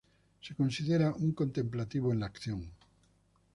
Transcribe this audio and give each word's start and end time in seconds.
Se 0.41 0.55
consideraba 0.55 1.15
"un 1.17 1.31
contemplativo 1.33 2.11
en 2.11 2.21
la 2.21 2.25
acción". 2.25 2.71